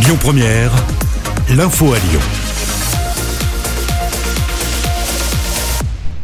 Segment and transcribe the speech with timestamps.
[0.00, 0.70] Lyon Première,
[1.50, 2.20] l'info à Lyon.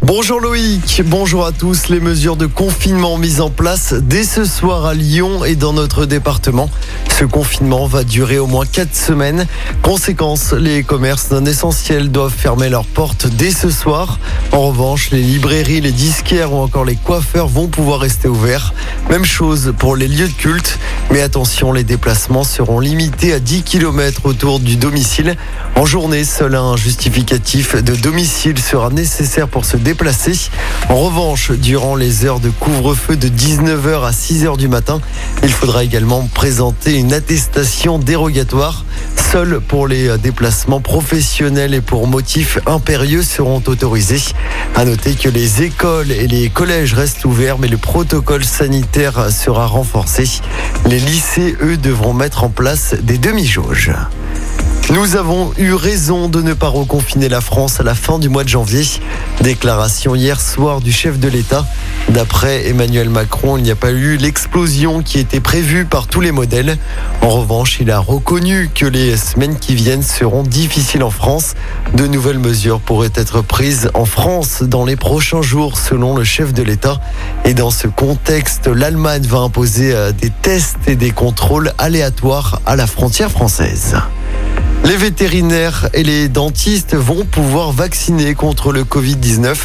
[0.00, 1.88] Bonjour Loïc, bonjour à tous.
[1.88, 6.06] Les mesures de confinement mises en place dès ce soir à Lyon et dans notre
[6.06, 6.70] département.
[7.16, 9.46] Ce confinement va durer au moins 4 semaines.
[9.82, 14.18] Conséquence, les commerces non essentiels doivent fermer leurs portes dès ce soir.
[14.50, 18.74] En revanche, les librairies, les disquaires ou encore les coiffeurs vont pouvoir rester ouverts.
[19.10, 20.80] Même chose pour les lieux de culte.
[21.12, 25.36] Mais attention, les déplacements seront limités à 10 km autour du domicile.
[25.76, 30.32] En journée, seul un justificatif de domicile sera nécessaire pour se déplacer.
[30.88, 35.00] En revanche, durant les heures de couvre-feu de 19h à 6h du matin,
[35.44, 38.84] il faudra également présenter une attestation dérogatoire.
[39.32, 44.22] Seuls pour les déplacements professionnels et pour motifs impérieux seront autorisés.
[44.76, 49.66] À noter que les écoles et les collèges restent ouverts, mais le protocole sanitaire sera
[49.66, 50.28] renforcé.
[50.86, 53.92] Les lycées, eux, devront mettre en place des demi-jauges.
[54.90, 58.44] Nous avons eu raison de ne pas reconfiner la France à la fin du mois
[58.44, 58.84] de janvier.
[59.40, 61.66] Déclaration hier soir du chef de l'État.
[62.10, 66.32] D'après Emmanuel Macron, il n'y a pas eu l'explosion qui était prévue par tous les
[66.32, 66.76] modèles.
[67.22, 71.54] En revanche, il a reconnu que les semaines qui viennent seront difficiles en France.
[71.94, 76.52] De nouvelles mesures pourraient être prises en France dans les prochains jours, selon le chef
[76.52, 77.00] de l'État.
[77.46, 82.76] Et dans ce contexte, l'Allemagne va imposer euh, des tests et des contrôles aléatoires à
[82.76, 83.96] la frontière française.
[84.84, 89.56] Les vétérinaires et les dentistes vont pouvoir vacciner contre le Covid-19.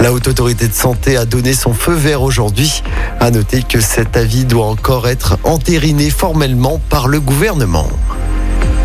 [0.00, 2.82] La Haute Autorité de Santé a donné son feu vert aujourd'hui.
[3.20, 7.86] À noter que cet avis doit encore être entériné formellement par le gouvernement.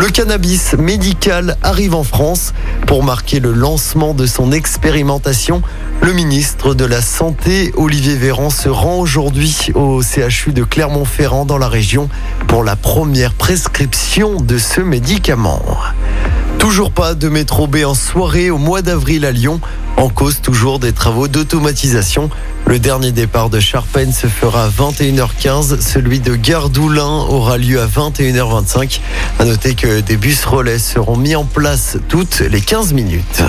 [0.00, 2.54] Le cannabis médical arrive en France
[2.86, 5.60] pour marquer le lancement de son expérimentation.
[6.00, 11.58] Le ministre de la Santé, Olivier Véran, se rend aujourd'hui au CHU de Clermont-Ferrand dans
[11.58, 12.08] la région
[12.48, 15.60] pour la première prescription de ce médicament.
[16.58, 19.60] Toujours pas de métro B en soirée au mois d'avril à Lyon.
[19.98, 22.30] En cause toujours des travaux d'automatisation.
[22.70, 25.80] Le dernier départ de Charpennes se fera à 21h15.
[25.80, 29.00] Celui de Gardoulin aura lieu à 21h25.
[29.40, 33.42] À noter que des bus relais seront mis en place toutes les 15 minutes.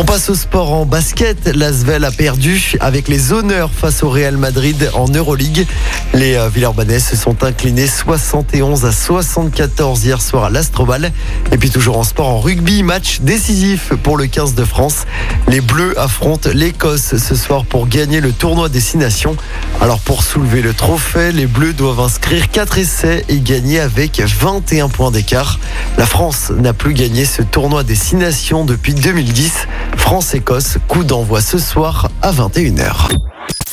[0.00, 1.48] On passe au sport en basket.
[1.56, 5.66] L'Asvel a perdu avec les honneurs face au Real Madrid en Euroleague.
[6.14, 11.10] Les euh, Villeurbanais se sont inclinés 71 à 74 hier soir à l'Astrobal.
[11.50, 15.04] Et puis toujours en sport en rugby, match décisif pour le 15 de France.
[15.48, 19.36] Les Bleus affrontent l'Écosse ce soir pour gagner le tournoi Destination.
[19.80, 24.90] Alors pour soulever le trophée, les Bleus doivent inscrire 4 essais et gagner avec 21
[24.90, 25.58] points d'écart.
[25.96, 29.66] La France n'a plus gagné ce tournoi Destination depuis 2010.
[29.98, 33.10] France-Écosse, coup d'envoi ce soir à 21h.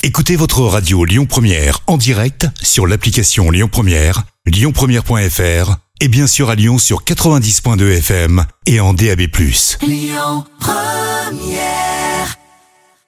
[0.03, 6.49] Écoutez votre radio Lyon Première en direct sur l'application Lyon Première, lyonpremière.fr et bien sûr
[6.49, 9.21] à Lyon sur 90.2 FM et en DAB+.
[9.81, 11.84] Lyon Première